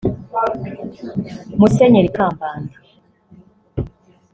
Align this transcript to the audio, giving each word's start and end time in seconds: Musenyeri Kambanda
Musenyeri 1.59 2.13
Kambanda 2.17 2.75